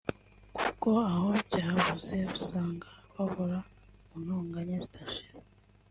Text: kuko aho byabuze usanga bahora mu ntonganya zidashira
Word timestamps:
kuko 0.57 0.89
aho 1.11 1.27
byabuze 1.47 2.17
usanga 2.37 2.87
bahora 3.15 3.59
mu 4.09 4.17
ntonganya 4.23 4.77
zidashira 4.85 5.37